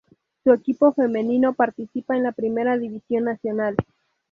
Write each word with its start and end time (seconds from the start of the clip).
Su 0.43 0.51
equipo 0.51 0.93
femenino 0.93 1.53
participa 1.53 2.17
en 2.17 2.23
la 2.23 2.31
primera 2.31 2.75
división 2.75 3.25
nacional. 3.25 3.75